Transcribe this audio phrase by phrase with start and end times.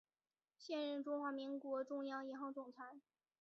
[0.57, 2.95] 现任中华民国中央银行总裁。